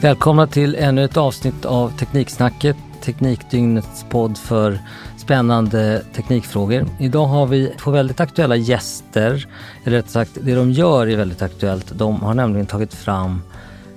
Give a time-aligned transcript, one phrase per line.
[0.00, 4.78] Välkomna till ännu ett avsnitt av Tekniksnacket, Teknikdygnets podd för
[5.16, 6.86] spännande teknikfrågor.
[6.98, 9.46] Idag har vi två väldigt aktuella gäster,
[9.84, 11.92] eller rättare sagt det de gör är väldigt aktuellt.
[11.94, 13.42] De har nämligen tagit fram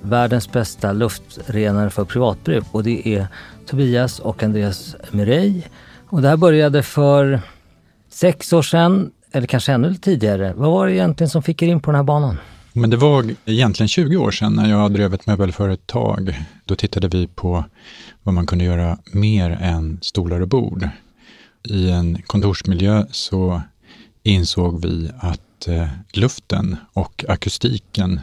[0.00, 3.26] världens bästa luftrenare för privatbruk och det är
[3.66, 5.62] Tobias och Andreas Murray.
[6.08, 7.40] Och det här började för
[8.10, 10.52] sex år sedan, eller kanske ännu tidigare.
[10.56, 12.38] Vad var det egentligen som fick er in på den här banan?
[12.72, 16.44] Men det var egentligen 20 år sedan när jag drev ett möbelföretag.
[16.64, 17.64] Då tittade vi på
[18.22, 20.88] vad man kunde göra mer än stolar och bord.
[21.62, 23.62] I en kontorsmiljö så
[24.22, 28.20] insåg vi att eh, luften och akustiken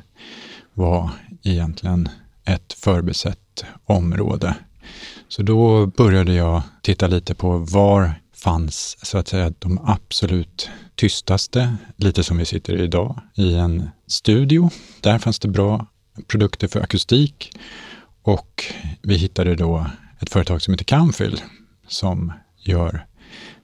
[0.73, 1.09] var
[1.43, 2.09] egentligen
[2.45, 4.55] ett förbesett område.
[5.27, 8.13] Så då började jag titta lite på var
[8.43, 14.69] fanns så att säga de absolut tystaste, lite som vi sitter idag, i en studio.
[15.01, 15.85] Där fanns det bra
[16.27, 17.51] produkter för akustik
[18.23, 18.65] och
[19.01, 19.85] vi hittade då
[20.19, 21.41] ett företag som heter Camfil
[21.87, 23.05] som gör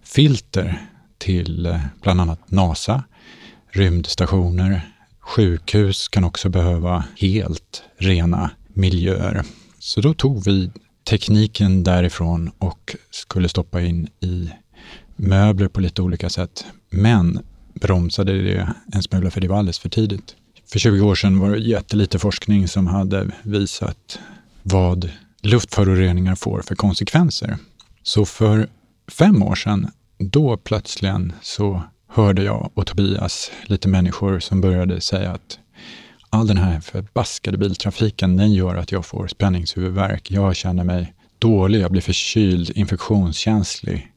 [0.03, 3.03] filter till eh, bland annat NASA,
[3.71, 4.81] rymdstationer,
[5.19, 9.43] sjukhus kan också behöva helt rena miljöer.
[9.79, 10.71] Så då tog vi
[11.09, 14.49] tekniken därifrån och skulle stoppa in i
[15.15, 16.65] möbler på lite olika sätt.
[16.89, 17.39] Men
[17.73, 20.35] bromsade det en smula för det var alldeles för tidigt.
[20.71, 24.19] För 20 år sedan var det jättelite forskning som hade visat
[24.63, 25.09] vad
[25.41, 27.57] luftföroreningar får för konsekvenser.
[28.03, 28.67] Så för
[29.11, 35.31] fem år sedan, då plötsligen så hörde jag och Tobias lite människor som började säga
[35.31, 35.59] att
[36.29, 40.31] all den här förbaskade biltrafiken, den gör att jag får spänningshuvudvärk.
[40.31, 44.11] Jag känner mig dålig, jag blir förkyld, infektionskänslig.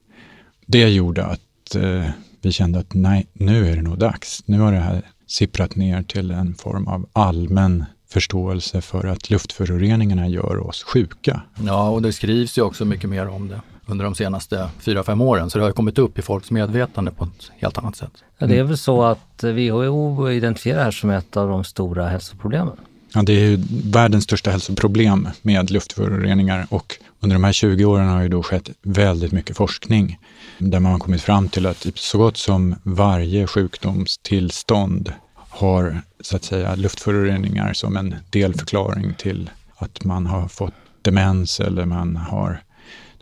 [0.71, 2.05] Det gjorde att eh,
[2.43, 4.43] vi kände att nej, nu är det nog dags.
[4.47, 10.29] Nu har det här sipprat ner till en form av allmän förståelse för att luftföroreningarna
[10.29, 11.43] gör oss sjuka.
[11.67, 15.21] Ja, och det skrivs ju också mycket mer om det under de senaste fyra fem
[15.21, 15.51] åren.
[15.51, 18.13] Så det har kommit upp i folks medvetande på ett helt annat sätt.
[18.39, 22.09] Ja, det är väl så att WHO identifierar det här som ett av de stora
[22.09, 22.77] hälsoproblemen.
[23.15, 28.09] Ja, det är ju världens största hälsoproblem med luftföroreningar och under de här 20 åren
[28.09, 30.19] har ju då skett väldigt mycket forskning
[30.59, 36.37] där man har kommit fram till att typ så gott som varje sjukdomstillstånd har så
[36.37, 42.63] att säga luftföroreningar som en delförklaring till att man har fått demens eller man har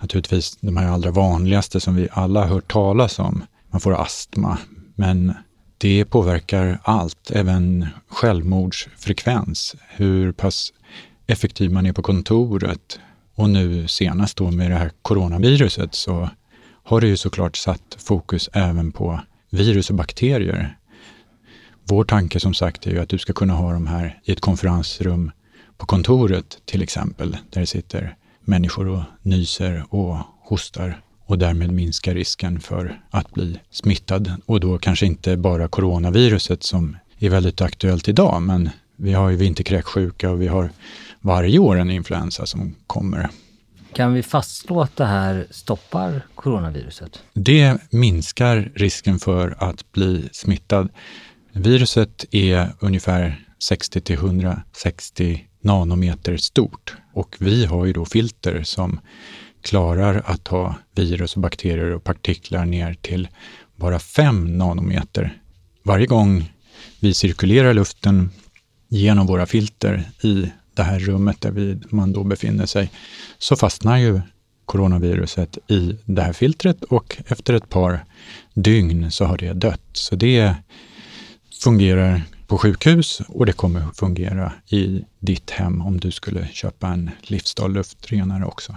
[0.00, 3.44] naturligtvis de här allra vanligaste som vi alla har hört talas om.
[3.70, 4.58] Man får astma,
[4.94, 5.34] men
[5.78, 10.72] det påverkar allt, även självmordsfrekvens, hur pass
[11.26, 13.00] effektiv man är på kontoret.
[13.36, 16.30] Och nu senast då med det här coronaviruset så
[16.84, 19.20] har det ju såklart satt fokus även på
[19.50, 20.76] virus och bakterier.
[21.84, 24.40] Vår tanke som sagt är ju att du ska kunna ha de här i ett
[24.40, 25.30] konferensrum
[25.76, 32.14] på kontoret till exempel, där det sitter människor och nyser och hostar och därmed minska
[32.14, 34.32] risken för att bli smittad.
[34.46, 39.36] Och då kanske inte bara coronaviruset som är väldigt aktuellt idag, men vi har ju
[39.36, 40.70] vinterkräksjuka och vi har
[41.26, 43.28] varje år en influensa som kommer.
[43.92, 47.22] Kan vi fastslå att det här stoppar coronaviruset?
[47.32, 50.88] Det minskar risken för att bli smittad.
[51.52, 59.00] Viruset är ungefär 60 till 160 nanometer stort och vi har ju då filter som
[59.62, 63.28] klarar att ta virus och bakterier och partiklar ner till
[63.76, 65.38] bara 5 nanometer.
[65.82, 66.52] Varje gång
[67.00, 68.30] vi cirkulerar luften
[68.88, 72.90] genom våra filter i det här rummet där vi, man då befinner sig,
[73.38, 74.20] så fastnar ju
[74.64, 78.04] coronaviruset i det här filtret och efter ett par
[78.54, 79.80] dygn så har det dött.
[79.92, 80.54] Så det
[81.62, 87.10] fungerar på sjukhus och det kommer fungera i ditt hem om du skulle köpa en
[87.22, 88.76] livsdal luftrenare också.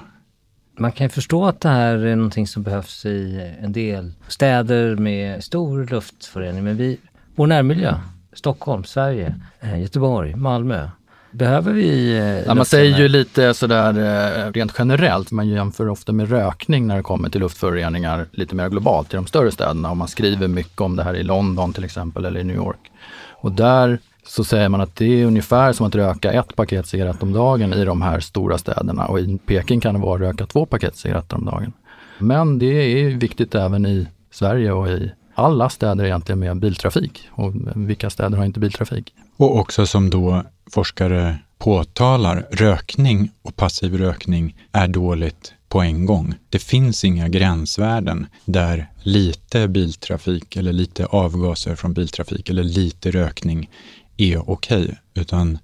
[0.77, 4.95] Man kan ju förstå att det här är någonting som behövs i en del städer
[4.95, 6.63] med stor luftförorening.
[6.63, 6.97] Men vi,
[7.35, 7.95] vår närmiljö,
[8.33, 10.89] Stockholm, Sverige, eh, Göteborg, Malmö,
[11.31, 12.17] Behöver vi...
[12.17, 16.87] Eh, ja, man säger ju lite sådär eh, rent generellt, man jämför ofta med rökning
[16.87, 20.47] när det kommer till luftföroreningar lite mer globalt i de större städerna och man skriver
[20.47, 22.91] mycket om det här i London till exempel eller i New York.
[23.41, 27.23] Och där så säger man att det är ungefär som att röka ett paket cigarett
[27.23, 30.45] om dagen i de här stora städerna och i Peking kan det vara att röka
[30.45, 31.73] två paket cigaretter om dagen.
[32.17, 37.29] Men det är viktigt även i Sverige och i alla städer egentligen med biltrafik.
[37.31, 39.13] Och vilka städer har inte biltrafik?
[39.39, 46.33] Och också som då forskare påtalar, rökning och passiv rökning är dåligt på en gång.
[46.49, 53.69] Det finns inga gränsvärden där lite biltrafik eller lite avgaser från biltrafik eller lite rökning
[54.17, 55.57] är okej, okay, utan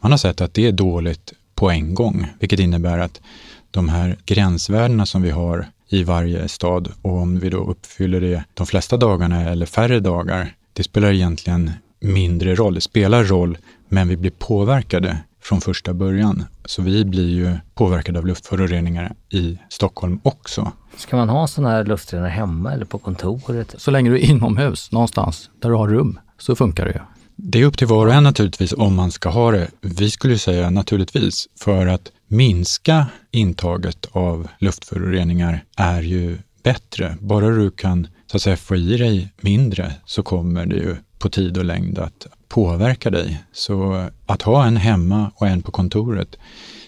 [0.00, 3.20] man har sett att det är dåligt på på en gång, vilket innebär att
[3.70, 8.44] de här gränsvärdena som vi har i varje stad och om vi då uppfyller det
[8.54, 11.72] de flesta dagarna eller färre dagar, det spelar egentligen
[12.04, 12.74] mindre roll.
[12.74, 13.58] Det spelar roll,
[13.88, 16.44] men vi blir påverkade från första början.
[16.64, 20.72] Så vi blir ju påverkade av luftföroreningar i Stockholm också.
[20.96, 23.74] Ska man ha sådana här luftrenare hemma eller på kontoret?
[23.78, 27.00] Så länge du är inomhus någonstans där du har rum så funkar det ju.
[27.36, 29.68] Det är upp till var och en naturligtvis om man ska ha det.
[29.80, 37.16] Vi skulle säga naturligtvis för att minska intaget av luftföroreningar är ju bättre.
[37.20, 41.30] Bara du kan så att säga, få i dig mindre så kommer det ju på
[41.30, 43.44] tid och längd att påverka dig.
[43.52, 46.36] Så att ha en hemma och en på kontoret,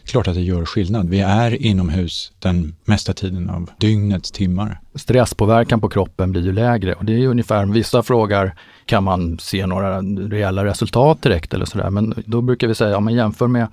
[0.05, 1.09] klart att det gör skillnad.
[1.09, 4.81] Vi är inomhus den mesta tiden av dygnets timmar.
[4.95, 8.55] Stresspåverkan på kroppen blir ju lägre och det är ju ungefär, vissa frågar,
[8.87, 11.91] kan man se några reella resultat direkt eller sådär?
[11.91, 13.67] Men då brukar vi säga, om man jämför med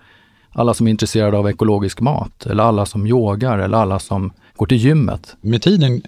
[0.51, 4.65] alla som är intresserade av ekologisk mat eller alla som yogar eller alla som går
[4.65, 5.35] till gymmet.
[5.41, 6.01] Med tiden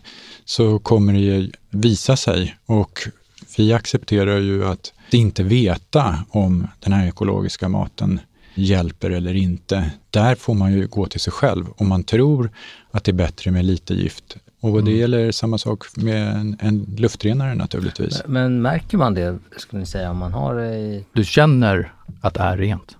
[0.45, 2.99] så kommer det visa sig och
[3.57, 8.19] vi accepterar ju att inte veta om den här ekologiska maten
[8.55, 9.91] hjälper eller inte.
[10.09, 11.65] Där får man ju gå till sig själv.
[11.77, 12.49] Om man tror
[12.91, 14.99] att det är bättre med lite gift och det mm.
[14.99, 18.21] gäller samma sak med en, en luftrenare naturligtvis.
[18.25, 21.05] Men, men, märker man det, skulle ni säga, om man har det i...
[21.13, 22.97] Du känner att det är rent.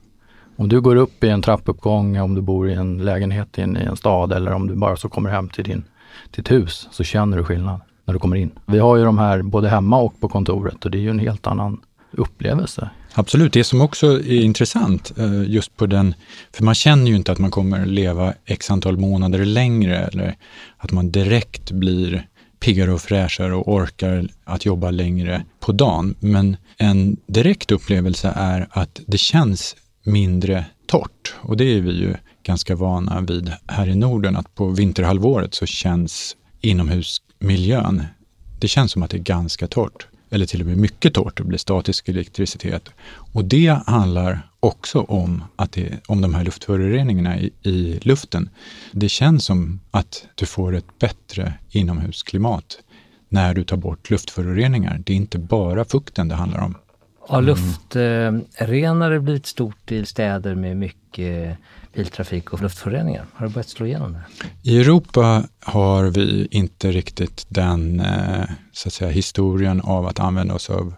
[0.56, 3.78] Om du går upp i en trappuppgång, om du bor i en lägenhet i en,
[3.78, 5.84] i en stad eller om du bara så kommer hem till din,
[6.32, 8.52] ditt hus så känner du skillnad när du kommer in.
[8.66, 11.20] Vi har ju de här både hemma och på kontoret och det är ju en
[11.20, 11.82] helt annan
[12.12, 12.90] upplevelse.
[13.14, 16.14] Absolut, det som också är intressant eh, just på den,
[16.54, 20.36] för man känner ju inte att man kommer leva x antal månader längre eller
[20.78, 22.28] att man direkt blir
[22.60, 26.16] piggare och fräschare och orkar att jobba längre på dagen.
[26.20, 32.16] Men en direkt upplevelse är att det känns mindre torrt och det är vi ju
[32.44, 38.04] ganska vana vid här i Norden att på vinterhalvåret så känns inomhus Miljön,
[38.60, 41.46] det känns som att det är ganska torrt eller till och med mycket torrt och
[41.46, 42.90] blir statisk elektricitet.
[43.08, 48.50] Och det handlar också om, att det, om de här luftföroreningarna i, i luften.
[48.92, 52.78] Det känns som att du får ett bättre inomhusklimat
[53.30, 55.02] när du tar bort luftföroreningar.
[55.06, 56.76] Det är inte bara fukten det handlar om.
[57.28, 61.58] Har luftrenare blivit stort i städer med mycket
[61.94, 63.26] biltrafik och luftföroreningar?
[63.34, 64.24] Har det börjat slå igenom där?
[64.64, 70.54] I Europa har vi inte riktigt den eh, så att säga, historien av att använda
[70.54, 70.94] oss av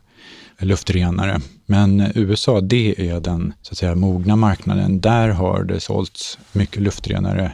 [0.59, 1.39] luftrenare.
[1.65, 5.01] Men USA, det är den så att säga, mogna marknaden.
[5.01, 7.51] Där har det sålts mycket luftrenare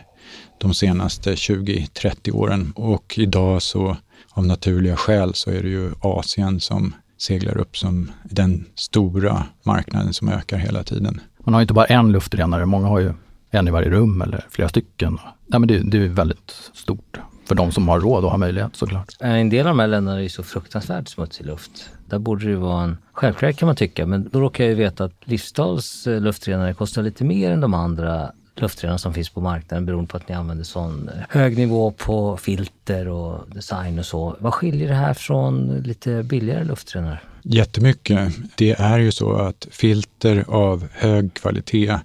[0.57, 3.97] de senaste 20-30 åren och idag så
[4.29, 10.13] av naturliga skäl så är det ju Asien som seglar upp som den stora marknaden
[10.13, 11.21] som ökar hela tiden.
[11.39, 13.13] Man har inte bara en luftrenare, många har ju
[13.51, 15.17] en i varje rum eller flera stycken.
[15.47, 18.75] Ja, men det, det är väldigt stort för de som har råd och har möjlighet
[18.75, 19.07] såklart.
[19.19, 21.89] En del av de här länderna är ju så fruktansvärt smutsig luft.
[22.05, 25.03] Där borde det vara en självklarhet kan man tycka, men då råkar jag ju veta
[25.03, 29.85] att Livsdals eh, luftrenare kostar lite mer än de andra luftrenarna som finns på marknaden
[29.85, 34.35] beroende på att ni använder sån eh, hög nivå på filter och design och så.
[34.39, 37.19] Vad skiljer det här från lite billigare luftrenare?
[37.43, 38.33] Jättemycket.
[38.55, 41.99] Det är ju så att filter av hög kvalitet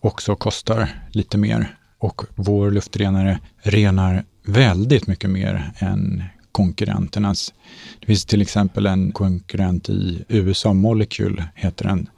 [0.00, 7.54] också kostar lite mer och vår luftrenare renar väldigt mycket mer än konkurrenternas.
[8.00, 12.08] Det finns till exempel en konkurrent i USA, Molecule heter den.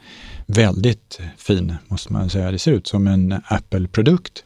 [0.55, 2.51] Väldigt fin måste man säga.
[2.51, 4.45] Det ser ut som en Apple-produkt.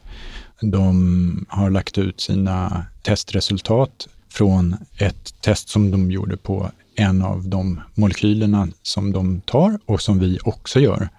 [0.61, 7.47] De har lagt ut sina testresultat från ett test som de gjorde på en av
[7.49, 11.09] de molekylerna som de tar och som vi också gör.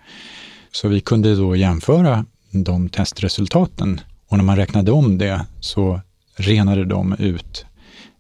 [0.72, 6.00] Så vi kunde då jämföra de testresultaten och när man räknade om det så
[6.36, 7.66] renade de ut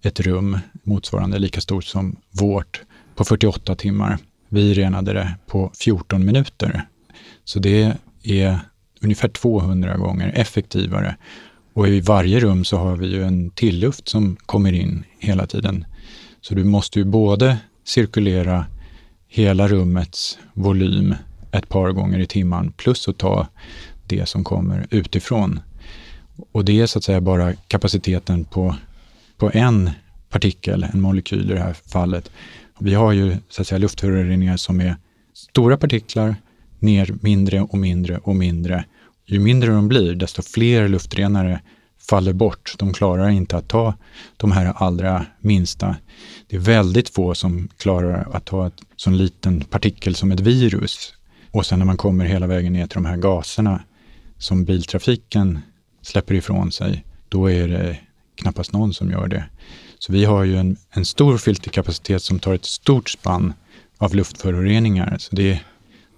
[0.02, 2.82] ett rum motsvarande lika stort som vårt
[3.14, 4.18] på 48 timmar.
[4.48, 6.88] Vi renade det på 14 minuter.
[7.44, 8.60] Så det är
[9.00, 11.16] ungefär 200 gånger effektivare.
[11.72, 15.84] Och i varje rum så har vi ju en tilluft som kommer in hela tiden.
[16.40, 18.66] Så du måste ju både cirkulera
[19.28, 21.14] hela rummets volym
[21.52, 23.46] ett par gånger i timmen plus att ta
[24.06, 25.60] det som kommer utifrån.
[26.52, 28.76] Och det är så att säga bara kapaciteten på,
[29.36, 29.90] på en
[30.30, 32.30] partikel, en molekyl i det här fallet.
[32.78, 34.96] Vi har ju så att säga luftföroreningar som är
[35.34, 36.36] stora partiklar
[36.78, 38.84] ner mindre och mindre och mindre.
[39.26, 41.60] Ju mindre de blir, desto fler luftrenare
[42.08, 42.74] faller bort.
[42.78, 43.94] De klarar inte att ta
[44.36, 45.96] de här allra minsta.
[46.48, 51.14] Det är väldigt få som klarar att ta en sån liten partikel som ett virus.
[51.50, 53.82] Och sen när man kommer hela vägen ner till de här gaserna,
[54.38, 55.58] som biltrafiken
[56.02, 57.98] släpper ifrån sig, då är det
[58.34, 59.44] knappast någon som gör det.
[59.98, 63.52] Så vi har ju en, en stor filterkapacitet som tar ett stort spann
[63.98, 65.16] av luftföroreningar.
[65.18, 65.60] Så det,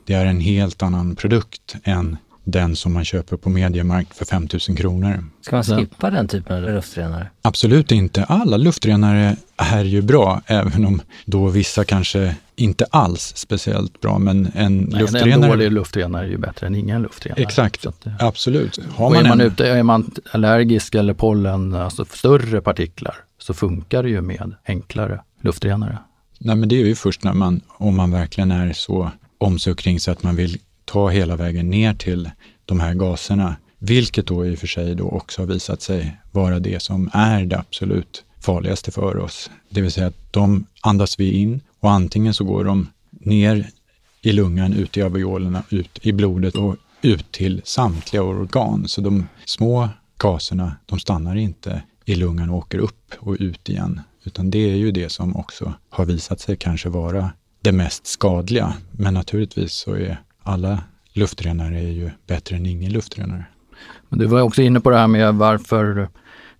[0.04, 2.16] det är en helt annan produkt än
[2.50, 5.24] den som man köper på Mediamarkt för 5 000 kronor.
[5.40, 7.30] Ska man skippa den typen av luftrenare?
[7.42, 8.24] Absolut inte.
[8.24, 14.50] Alla luftrenare är ju bra, även om då vissa kanske inte alls speciellt bra, men
[14.54, 15.32] en Nej, luftrenare...
[15.32, 17.42] En dålig luftrenare är ju bättre än ingen luftrenare.
[17.42, 18.78] Exakt, att, absolut.
[18.94, 19.46] Har man är, man en...
[19.46, 25.20] ute, är man allergisk eller pollen, alltså större partiklar, så funkar det ju med enklare
[25.40, 25.98] luftrenare.
[26.38, 29.70] Nej, men det är ju först när man, om man verkligen är så om sig
[29.70, 30.58] och kring sig att man vill
[30.88, 32.30] ta hela vägen ner till
[32.64, 36.58] de här gaserna, vilket då i och för sig då också har visat sig vara
[36.58, 39.50] det som är det absolut farligaste för oss.
[39.70, 43.70] Det vill säga att de andas vi in och antingen så går de ner
[44.22, 48.88] i lungan, ut i alveolerna, ut i blodet och ut till samtliga organ.
[48.88, 54.00] Så de små gaserna, de stannar inte i lungan och åker upp och ut igen,
[54.24, 57.30] utan det är ju det som också har visat sig kanske vara
[57.60, 58.74] det mest skadliga.
[58.90, 60.78] Men naturligtvis så är alla
[61.12, 63.44] luftrenare är ju bättre än ingen luftrenare.
[64.08, 66.08] Men du var också inne på det här med varför,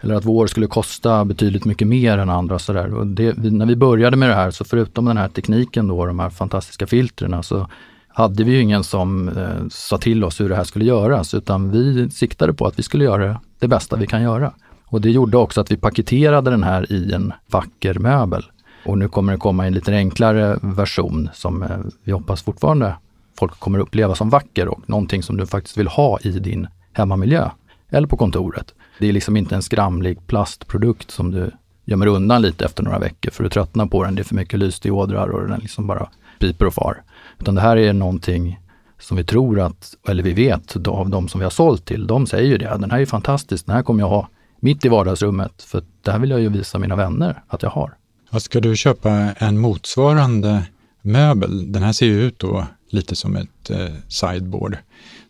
[0.01, 2.59] eller att vår skulle kosta betydligt mycket mer än andra.
[2.59, 2.95] Så där.
[2.95, 6.19] Och det, när vi började med det här, så förutom den här tekniken då, de
[6.19, 7.69] här fantastiska filtren, så
[8.09, 11.71] hade vi ju ingen som eh, sa till oss hur det här skulle göras, utan
[11.71, 14.53] vi siktade på att vi skulle göra det bästa vi kan göra.
[14.85, 18.45] Och det gjorde också att vi paketerade den här i en vacker möbel.
[18.85, 21.69] Och nu kommer det komma en lite enklare version som eh,
[22.05, 22.95] vi hoppas fortfarande
[23.39, 27.51] folk kommer uppleva som vacker och någonting som du faktiskt vill ha i din hemmamiljö
[27.91, 28.75] eller på kontoret.
[28.99, 31.51] Det är liksom inte en skramlig plastprodukt som du
[31.85, 34.15] gömmer undan lite efter några veckor för du tröttnar på den.
[34.15, 37.03] Det är för mycket lysdiodrar och den liksom bara piper och far.
[37.39, 38.61] Utan det här är någonting
[38.99, 42.27] som vi tror att, eller vi vet av de som vi har sålt till, de
[42.27, 42.77] säger ju det.
[42.81, 44.29] Den här är fantastisk, den här kommer jag ha
[44.61, 47.95] mitt i vardagsrummet för det här vill jag ju visa mina vänner att jag har.
[48.39, 50.63] Ska du köpa en motsvarande
[51.03, 54.77] möbel, den här ser ju ut då lite som ett eh, sideboard.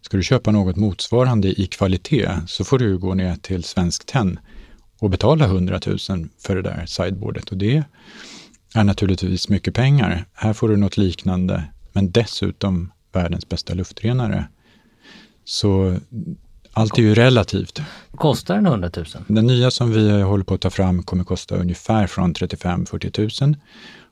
[0.01, 4.39] Ska du köpa något motsvarande i kvalitet så får du gå ner till Svensk Tenn
[5.01, 5.99] och betala 100 000
[6.39, 7.51] för det där sideboardet.
[7.51, 7.85] Och det
[8.75, 10.25] är naturligtvis mycket pengar.
[10.33, 14.49] Här får du något liknande, men dessutom världens bästa luftrenare.
[15.45, 15.99] Så
[16.73, 17.81] allt är ju relativt.
[18.11, 19.07] Kostar den 100 000?
[19.27, 23.57] Den nya som vi håller på att ta fram kommer kosta ungefär från 35-40 000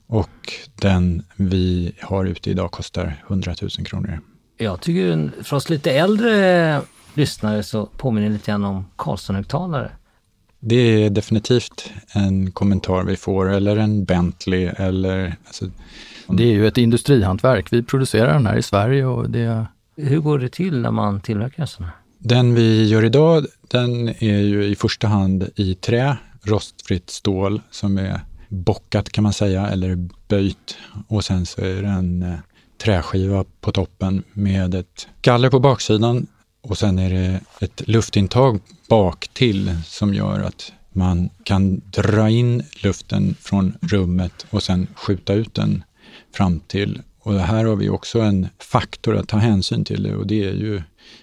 [0.07, 4.21] och den vi har ute idag kostar 100 000 kronor.
[4.59, 6.81] Jag tycker för oss lite äldre
[7.15, 9.91] lyssnare så påminner det lite grann om Carlsson-högtalare.
[10.61, 15.37] Det är definitivt en kommentar vi får, eller en Bentley eller...
[15.47, 15.65] Alltså,
[16.29, 17.73] det är ju ett industrihantverk.
[17.73, 19.67] Vi producerar den här i Sverige och det...
[19.97, 21.95] Hur går det till när man tillverkar en sån här?
[22.19, 27.99] Den vi gör idag, den är ju i första hand i trä, rostfritt stål som
[27.99, 30.77] är bockat kan man säga, eller böjt.
[31.09, 32.39] Och sen så är det en eh,
[32.79, 36.27] träskiva på toppen med ett galler på baksidan
[36.61, 42.63] och sen är det ett luftintag bak till som gör att man kan dra in
[42.83, 45.85] luften från rummet och sen skjuta ut den
[46.35, 47.03] fram till.
[47.19, 50.83] Och här har vi också en faktor att ta hänsyn till och det är ju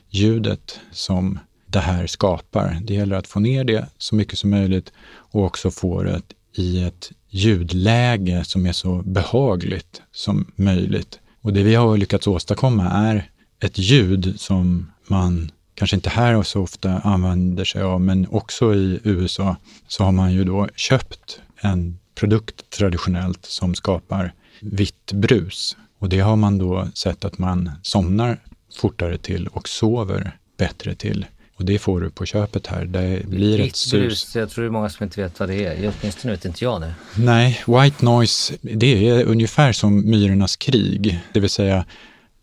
[0.10, 2.80] ljudet som det här skapar.
[2.84, 6.22] Det gäller att få ner det så mycket som möjligt och också få det
[6.56, 11.20] i ett ljudläge som är så behagligt som möjligt.
[11.42, 13.30] Och det vi har lyckats åstadkomma är
[13.60, 19.00] ett ljud som man kanske inte här så ofta använder sig av, men också i
[19.04, 19.56] USA
[19.88, 25.78] så har man ju då köpt en produkt traditionellt som skapar vitt brus.
[26.00, 28.40] Och det har man då sett att man somnar
[28.76, 31.26] fortare till och sover bättre till.
[31.56, 32.86] Och det får du på köpet här.
[32.86, 33.92] Det blir ett sus.
[33.92, 35.94] Brus, jag tror det är många som inte vet vad det är.
[36.00, 36.94] Åtminstone vet inte jag det.
[37.16, 41.20] Nej, white noise, det är ungefär som myrornas krig.
[41.34, 41.86] Det vill säga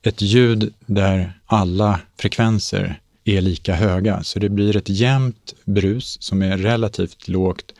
[0.02, 4.22] ett ljud där alla frekvenser är lika höga.
[4.22, 7.72] Så det blir ett jämnt brus som är relativt lågt.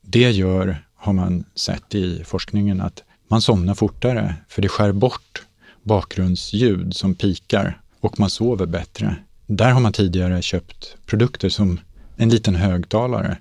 [0.00, 5.42] Det gör, har man sett i forskningen, att man somnar fortare, för det skär bort
[5.82, 9.16] bakgrundsljud som pikar och man sover bättre.
[9.50, 11.80] Där har man tidigare köpt produkter som
[12.16, 13.38] en liten högtalare.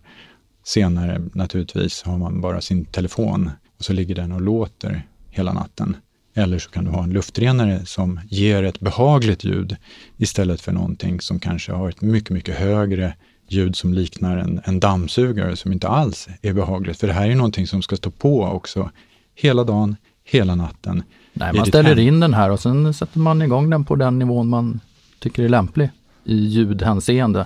[0.63, 5.97] Senare naturligtvis har man bara sin telefon och så ligger den och låter hela natten.
[6.35, 9.75] Eller så kan du ha en luftrenare som ger ett behagligt ljud
[10.17, 13.13] istället för någonting som kanske har ett mycket, mycket högre
[13.47, 16.99] ljud som liknar en, en dammsugare som inte alls är behagligt.
[16.99, 18.91] För det här är någonting som ska stå på också
[19.35, 21.03] hela dagen, hela natten.
[21.33, 21.99] Nej, man ställer hem.
[21.99, 24.79] in den här och sen sätter man igång den på den nivån man
[25.19, 25.89] tycker är lämplig
[26.23, 27.45] i ljudhänseende.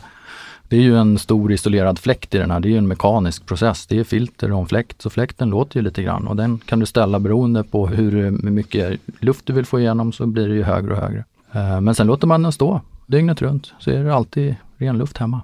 [0.69, 2.59] Det är ju en stor isolerad fläkt i den här.
[2.59, 3.87] Det är ju en mekanisk process.
[3.87, 6.79] Det är filter och en fläkt, så fläkten låter ju lite grann och den kan
[6.79, 10.63] du ställa beroende på hur mycket luft du vill få igenom så blir det ju
[10.63, 11.23] högre och högre.
[11.51, 15.17] Eh, men sen låter man den stå dygnet runt så är det alltid ren luft
[15.17, 15.41] hemma.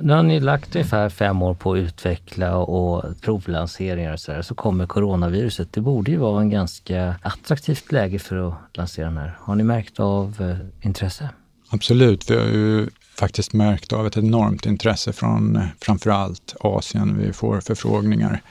[0.00, 4.42] Nu har ni lagt ungefär fem år på att utveckla och provlanseringar och sådär.
[4.42, 5.72] Så kommer coronaviruset.
[5.72, 9.38] Det borde ju vara en ganska attraktivt läge för att lansera den här.
[9.40, 11.28] Har ni märkt av eh, intresse?
[11.70, 12.30] Absolut.
[12.30, 17.18] Vi har ju faktiskt märkt av ett enormt intresse från eh, framförallt Asien.
[17.18, 18.42] Vi får förfrågningar.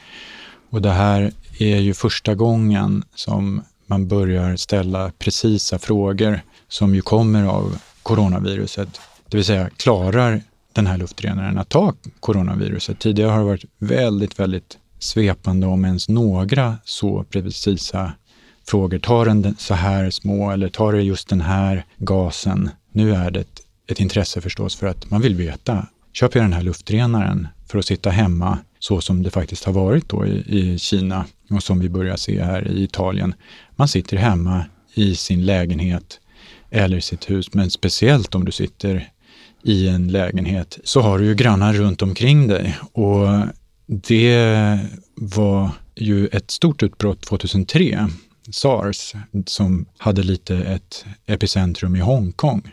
[0.69, 7.01] Och det här är ju första gången som man börjar ställa precisa frågor som ju
[7.01, 9.01] kommer av coronaviruset.
[9.29, 10.41] Det vill säga, klarar
[10.73, 12.99] den här luftrenaren att ta coronaviruset?
[12.99, 18.11] Tidigare har det varit väldigt, väldigt svepande om ens några så precisa
[18.67, 18.99] frågor.
[18.99, 22.69] Tar den så här små eller tar det just den här gasen?
[22.91, 25.87] Nu är det ett, ett intresse förstås för att man vill veta.
[26.13, 30.09] Köper jag den här luftrenaren för att sitta hemma så som det faktiskt har varit
[30.09, 33.33] då i, i Kina och som vi börjar se här i Italien.
[33.75, 36.19] Man sitter hemma i sin lägenhet
[36.69, 39.09] eller sitt hus, men speciellt om du sitter
[39.63, 43.27] i en lägenhet så har du ju grannar runt omkring dig och
[43.85, 44.79] det
[45.15, 48.09] var ju ett stort utbrott 2003,
[48.51, 49.13] sars,
[49.45, 52.71] som hade lite ett epicentrum i Hongkong.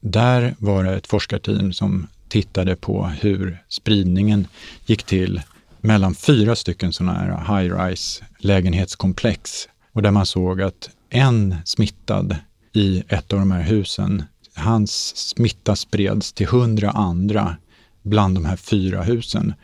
[0.00, 4.46] Där var det ett forskarteam som tittade på hur spridningen
[4.86, 5.42] gick till
[5.80, 12.36] mellan fyra stycken sådana här high-rise lägenhetskomplex och där man såg att en smittad
[12.72, 14.24] i ett av de här husen,
[14.54, 17.56] hans smitta spreds till hundra andra
[18.02, 19.54] bland de här fyra husen.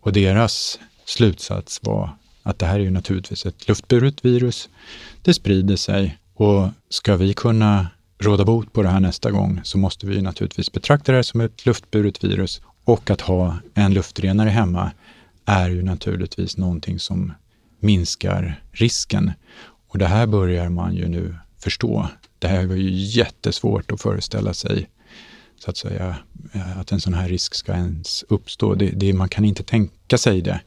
[0.00, 4.68] Och deras slutsats var att det här är ju naturligtvis ett luftburet virus.
[5.22, 7.86] Det sprider sig och ska vi kunna
[8.20, 11.40] råda bot på det här nästa gång så måste vi naturligtvis betrakta det här som
[11.40, 14.90] ett luftburet virus och att ha en luftrenare hemma
[15.44, 17.32] är ju naturligtvis någonting som
[17.80, 19.32] minskar risken.
[19.88, 22.08] Och det här börjar man ju nu förstå.
[22.38, 24.88] Det här var ju jättesvårt att föreställa sig
[25.58, 26.16] så att säga,
[26.52, 28.74] eh, att en sån här risk ska ens uppstå.
[28.74, 30.60] Det, det, man kan inte tänka sig det.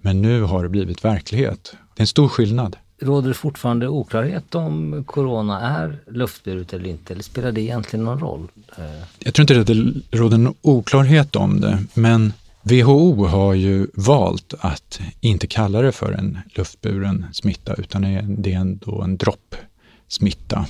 [0.00, 1.72] Men nu har det blivit verklighet.
[1.72, 2.76] Det är en stor skillnad.
[3.00, 7.12] Råder det fortfarande oklarhet om corona är luftburet eller inte?
[7.12, 8.48] Eller spelar det egentligen någon roll?
[8.78, 8.84] Eh,
[9.18, 12.32] Jag tror inte att det råder någon oklarhet om det, men
[12.62, 18.02] WHO har ju valt att inte kalla det för en luftburen smitta, utan
[18.42, 20.66] det är ändå en droppsmitta.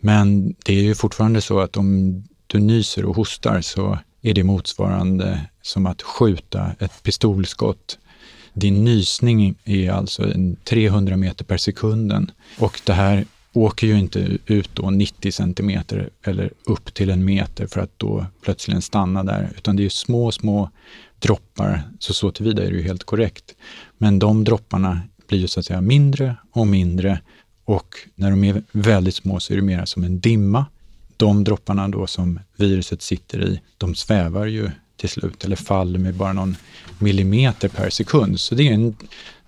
[0.00, 4.44] Men det är ju fortfarande så att om du nyser och hostar så är det
[4.44, 7.98] motsvarande som att skjuta ett pistolskott.
[8.52, 10.32] Din nysning är alltså
[10.64, 16.52] 300 meter per sekunden och det här åker ju inte ut då 90 centimeter eller
[16.64, 20.70] upp till en meter för att då plötsligen stanna där, utan det är små, små
[21.18, 23.54] droppar, så så tillvida är det ju helt korrekt.
[23.98, 27.20] Men de dropparna blir ju så att säga mindre och mindre
[27.64, 30.66] och när de är väldigt små så är det mer som en dimma.
[31.16, 36.14] De dropparna då som viruset sitter i, de svävar ju till slut eller faller med
[36.14, 36.56] bara någon
[36.98, 38.40] millimeter per sekund.
[38.40, 38.96] Så det är en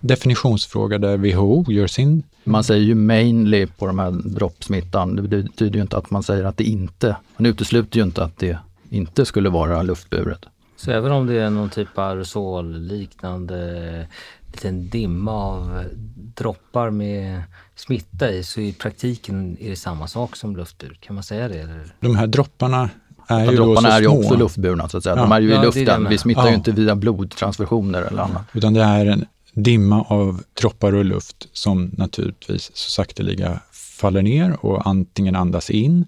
[0.01, 2.23] definitionsfråga där WHO gör sin...
[2.45, 5.17] Man säger ju mainly på de här droppsmittan.
[5.17, 8.39] Det betyder ju inte att man säger att det inte, man utesluter ju inte att
[8.39, 8.59] det
[8.91, 10.47] inte skulle vara luftburet.
[10.77, 14.07] Så även om det är någon typ av aerosolliknande
[14.53, 15.85] liten dimma av
[16.15, 17.43] droppar med
[17.75, 20.99] smitta i så i praktiken är det samma sak som luftbur.
[21.01, 21.59] Kan man säga det?
[21.59, 21.95] Eller?
[22.01, 22.91] De här dropparna
[23.27, 24.19] är ja, ju dropparna är ju små.
[24.19, 25.17] också luftburna så att säga.
[25.17, 25.23] Ja.
[25.23, 26.09] De är ju ja, i luften.
[26.09, 26.49] Vi smittar ja.
[26.49, 28.43] ju inte via blodtransfusioner eller annat.
[28.53, 34.65] Utan det är en dimma av droppar och luft som naturligtvis så sakteliga faller ner
[34.65, 36.07] och antingen andas in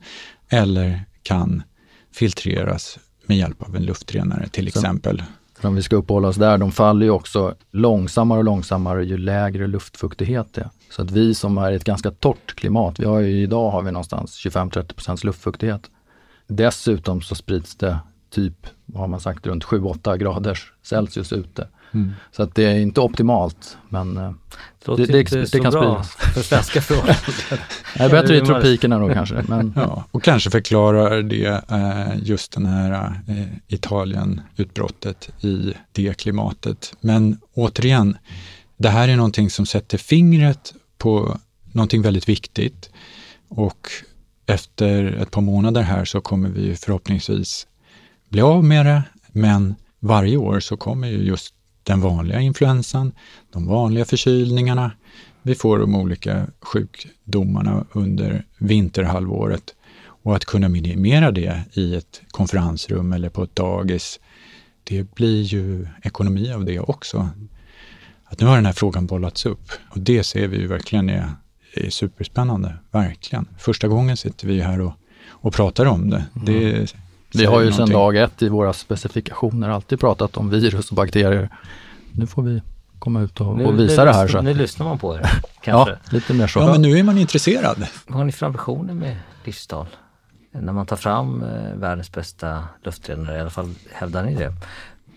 [0.48, 1.62] eller kan
[2.14, 4.78] filtreras med hjälp av en luftrenare till så.
[4.78, 5.22] exempel
[5.66, 9.66] om vi ska uppehålla oss där, de faller ju också långsammare och långsammare ju lägre
[9.66, 10.70] luftfuktighet det är.
[10.90, 13.82] Så att vi som är i ett ganska torrt klimat, vi har ju, idag har
[13.82, 15.90] vi någonstans 25-30% luftfuktighet.
[16.46, 17.98] Dessutom så sprids det
[18.30, 21.68] typ, vad har man sagt, runt 7-8 graders Celsius ute.
[21.94, 22.12] Mm.
[22.32, 24.32] Så att det är inte optimalt, men eh,
[24.84, 26.14] det, det, det, det kan spridas.
[26.34, 27.16] för svenska förhållanden.
[27.96, 29.44] det är bättre i tropikerna då kanske.
[29.48, 29.72] Men...
[29.76, 36.96] Ja, och kanske förklarar det eh, just den här eh, Italien-utbrottet i det klimatet.
[37.00, 38.16] Men återigen,
[38.76, 41.38] det här är någonting som sätter fingret på
[41.72, 42.90] någonting väldigt viktigt
[43.48, 43.88] och
[44.46, 47.66] efter ett par månader här så kommer vi förhoppningsvis
[48.28, 49.02] bli av med det,
[49.32, 53.12] men varje år så kommer ju just den vanliga influensan,
[53.52, 54.90] de vanliga förkylningarna.
[55.42, 59.74] Vi får de olika sjukdomarna under vinterhalvåret
[60.24, 64.20] Och att kunna minimera det i ett konferensrum eller på ett dagis,
[64.84, 67.28] det blir ju ekonomi av det också.
[68.24, 71.30] Att nu har den här frågan bollats upp och det ser vi ju verkligen är,
[71.74, 73.46] är superspännande, verkligen.
[73.58, 74.92] Första gången sitter vi här och,
[75.30, 76.24] och pratar om det.
[76.36, 76.44] Mm.
[76.44, 76.94] det
[77.34, 81.48] vi har ju sedan dag ett i våra specifikationer alltid pratat om virus och bakterier.
[82.12, 82.62] Nu får vi
[82.98, 84.28] komma ut och, nu, och visa nu, det här.
[84.28, 84.40] Så.
[84.40, 85.92] Nu lyssnar man på er, kanske.
[85.92, 86.58] ja, lite mer så.
[86.58, 87.86] Ja, men nu är man intresserad.
[88.06, 89.86] Vad har ni för ambitioner med Livstal?
[90.50, 94.52] När man tar fram eh, världens bästa luftrenare, i alla fall hävdar ni det.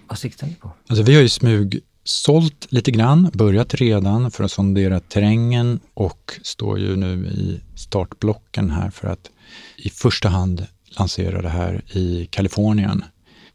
[0.07, 0.71] Vad siktar ni på?
[0.89, 6.39] Alltså vi har ju smug sålt lite grann, börjat redan för att sondera terrängen och
[6.43, 9.29] står ju nu i startblocken här för att
[9.77, 10.67] i första hand
[10.99, 13.03] lansera det här i Kalifornien.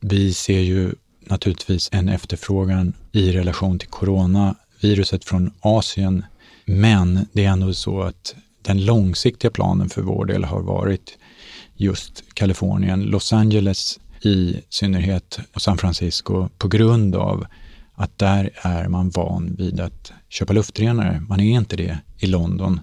[0.00, 6.24] Vi ser ju naturligtvis en efterfrågan i relation till coronaviruset från Asien.
[6.64, 11.18] Men det är ändå så att den långsiktiga planen för vår del har varit
[11.76, 17.46] just Kalifornien, Los Angeles i synnerhet och San Francisco på grund av
[18.02, 21.22] att där är man van vid att köpa luftrenare.
[21.28, 22.80] Man är inte det i London,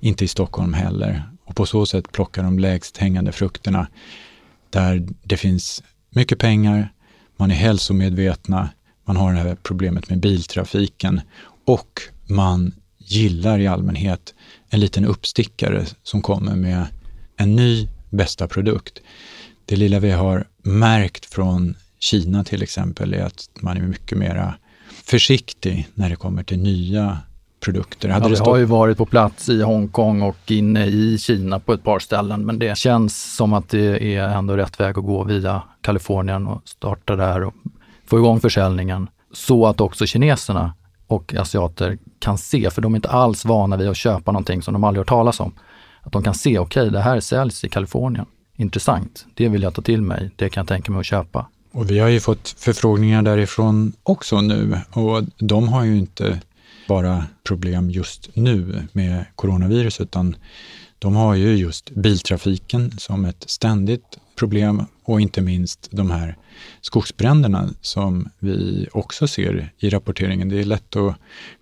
[0.00, 1.22] inte i Stockholm heller.
[1.44, 3.86] Och på så sätt plockar de lägst hängande frukterna
[4.70, 6.92] där det finns mycket pengar,
[7.36, 8.68] man är hälsomedvetna,
[9.04, 11.20] man har det här problemet med biltrafiken
[11.64, 14.34] och man gillar i allmänhet
[14.70, 16.86] en liten uppstickare som kommer med
[17.36, 19.00] en ny bästa produkt.
[19.64, 24.54] Det lilla vi har märkt från Kina till exempel är att man är mycket mera
[25.04, 27.18] försiktig när det kommer till nya
[27.60, 28.08] produkter.
[28.08, 28.48] Hade ja, vi stått...
[28.48, 32.46] har ju varit på plats i Hongkong och inne i Kina på ett par ställen,
[32.46, 36.62] men det känns som att det är ändå rätt väg att gå via Kalifornien och
[36.64, 37.54] starta där och
[38.06, 40.74] få igång försäljningen så att också kineserna
[41.06, 44.74] och asiater kan se, för de är inte alls vana vid att köpa någonting som
[44.74, 45.54] de aldrig hört talas om.
[46.02, 48.26] Att de kan se, okej, okay, det här säljs i Kalifornien.
[48.56, 51.46] Intressant, det vill jag ta till mig, det kan jag tänka mig att köpa.
[51.78, 56.40] Och vi har ju fått förfrågningar därifrån också nu och de har ju inte
[56.88, 60.36] bara problem just nu med coronavirus, utan
[60.98, 66.36] de har ju just biltrafiken som ett ständigt problem och inte minst de här
[66.80, 70.48] skogsbränderna som vi också ser i rapporteringen.
[70.48, 71.16] Det är lätt att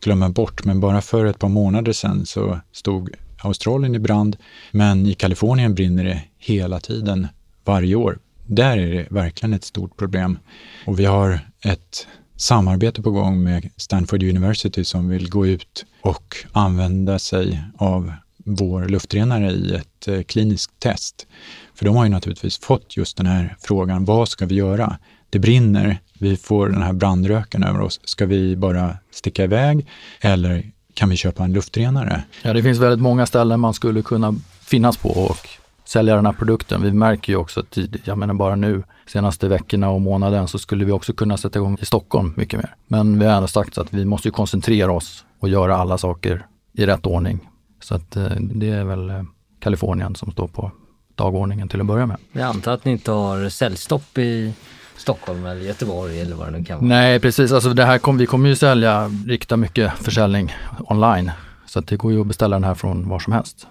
[0.04, 3.10] glömma bort, men bara för ett par månader sedan så stod
[3.42, 4.36] Australien i brand,
[4.70, 7.28] men i Kalifornien brinner det hela tiden,
[7.64, 8.18] varje år.
[8.46, 10.38] Där är det verkligen ett stort problem.
[10.84, 12.06] Och vi har ett
[12.36, 18.12] samarbete på gång med Stanford University som vill gå ut och använda sig av
[18.44, 21.26] vår luftrenare i ett eh, kliniskt test.
[21.74, 24.98] För de har ju naturligtvis fått just den här frågan, vad ska vi göra?
[25.30, 28.00] Det brinner, vi får den här brandröken över oss.
[28.04, 29.86] Ska vi bara sticka iväg
[30.20, 32.22] eller kan vi köpa en luftrenare?
[32.42, 35.48] Ja, det finns väldigt många ställen man skulle kunna finnas på och
[35.88, 36.82] sälja den här produkten.
[36.82, 40.84] Vi märker ju också att, jag menar bara nu, senaste veckorna och månaden så skulle
[40.84, 42.74] vi också kunna sätta igång i Stockholm mycket mer.
[42.86, 46.86] Men vi har ändå sagt att vi måste koncentrera oss och göra alla saker i
[46.86, 47.48] rätt ordning.
[47.80, 49.22] Så att eh, det är väl eh,
[49.60, 50.70] Kalifornien som står på
[51.14, 52.16] dagordningen till att börja med.
[52.32, 54.54] Jag antar att ni inte har säljstopp i
[54.96, 56.88] Stockholm eller Göteborg eller vad det nu kan vara?
[56.88, 61.30] Nej precis, alltså det här kom, vi kommer ju sälja, rikta mycket försäljning online.
[61.66, 63.66] Så att det går ju att beställa den här från var som helst.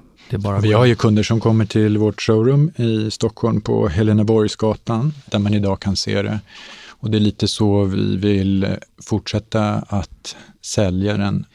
[0.61, 5.53] Vi har ju kunder som kommer till vårt showroom i Stockholm på Heleneborgsgatan där man
[5.53, 6.39] idag kan se det.
[6.87, 8.67] Och det är lite så vi vill
[9.03, 11.45] fortsätta att sälja den.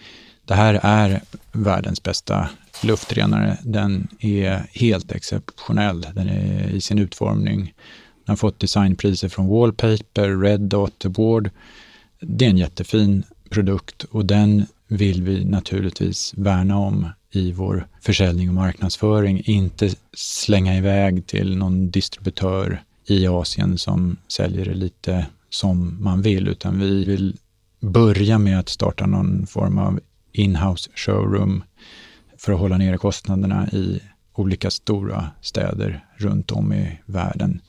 [0.44, 1.20] Det här är
[1.52, 2.48] världens bästa
[2.82, 3.58] luftrenare.
[3.62, 6.06] Den är helt exceptionell.
[6.14, 7.60] Den är i sin utformning.
[8.24, 11.50] Den har fått designpriser från Wallpaper, Red Dot Award.
[12.20, 18.48] Det är en jättefin produkt och den vill vi naturligtvis värna om i vår försäljning
[18.48, 19.42] och marknadsföring.
[19.44, 26.48] Inte slänga iväg till någon distributör i Asien som säljer det lite som man vill,
[26.48, 27.36] utan vi vill
[27.80, 30.00] börja med att starta någon form av
[30.32, 31.62] inhouse showroom
[32.38, 34.00] för att hålla nere kostnaderna i
[34.34, 37.60] olika stora städer runt om i världen.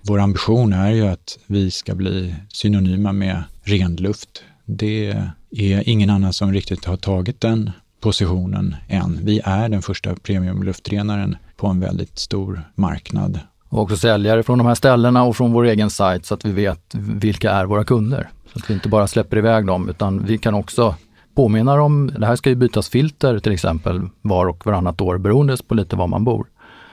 [0.00, 4.42] Vår ambition är ju att vi ska bli synonyma med ren luft.
[4.64, 5.16] Det
[5.50, 7.70] är ingen annan som riktigt har tagit den
[8.02, 9.20] positionen än.
[9.22, 13.40] Vi är den första premiumluftrenaren på en väldigt stor marknad.
[13.68, 16.52] Och också säljare från de här ställena och från vår egen sajt så att vi
[16.52, 18.30] vet vilka är våra kunder.
[18.52, 20.94] Så att vi inte bara släpper iväg dem utan vi kan också
[21.34, 25.56] påminna om, det här ska ju bytas filter till exempel var och varannat år beroende
[25.68, 26.46] på lite var man bor.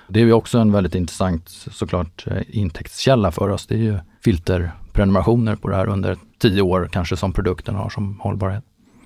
[0.07, 3.67] Det är ju också en väldigt intressant såklart eh, intäktskälla för oss.
[3.67, 8.19] Det är ju filterprenumerationer på det här under tio år kanske som produkten har som
[8.19, 8.63] hållbarhet.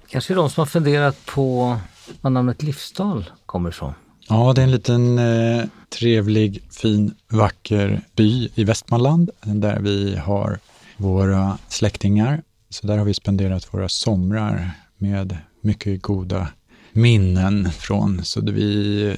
[0.09, 1.77] Kanske de som har funderat på
[2.21, 3.93] var namnet Livsdal kommer ifrån.
[4.29, 5.63] Ja, det är en liten eh,
[5.99, 10.59] trevlig, fin, vacker by i Västmanland där vi har
[10.97, 12.41] våra släktingar.
[12.69, 16.47] Så där har vi spenderat våra somrar med mycket goda
[16.93, 18.23] minnen från.
[18.23, 19.17] Så vi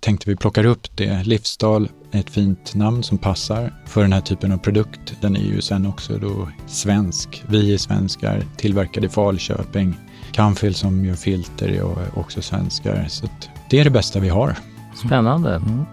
[0.00, 1.24] tänkte vi plockar upp det.
[1.24, 5.14] Livsdal är ett fint namn som passar för den här typen av produkt.
[5.20, 7.44] Den är ju sen också då svensk.
[7.48, 9.94] Vi är svenskar, tillverkade i Falköping.
[10.32, 13.06] Canfield som gör filter är också svenskar.
[13.08, 13.26] Så
[13.70, 14.56] det är det bästa vi har.
[15.06, 15.54] Spännande.
[15.54, 15.84] Mm.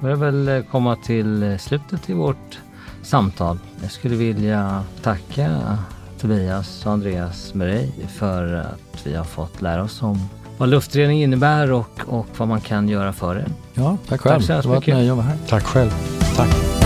[0.00, 2.58] börjar väl komma till slutet i vårt
[3.02, 3.58] samtal.
[3.82, 5.78] Jag skulle vilja tacka
[6.20, 11.72] Tobias och Andreas Murray för att vi har fått lära oss om vad luftrening innebär
[11.72, 13.46] och, och vad man kan göra för det.
[13.74, 14.40] Ja, tack själv.
[14.40, 15.36] Tack så det var ett nöje att vara här.
[15.48, 15.90] Tack själv.
[16.36, 16.83] Tack.